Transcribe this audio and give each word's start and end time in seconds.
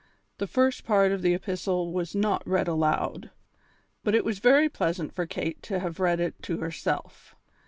The 0.39 0.47
first 0.47 0.83
part 0.83 1.11
of 1.11 1.21
the 1.21 1.35
epistle 1.35 1.93
was 1.93 2.15
not 2.15 2.41
read 2.47 2.67
aloud, 2.67 3.29
but 4.03 4.15
it 4.15 4.25
was 4.25 4.39
very 4.39 4.67
pleasant 4.67 5.13
for 5.13 5.27
Kate 5.27 5.61
to 5.61 5.77
read 5.77 6.19
it 6.19 6.41
to 6.41 6.57
herself. 6.57 7.35